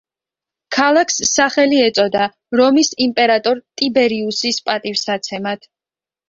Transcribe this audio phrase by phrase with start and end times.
[0.75, 2.23] ქალაქს სახელი ეწოდა
[2.61, 5.71] რომის იმპერატორ ტიბერიუსის პატივსაცემად.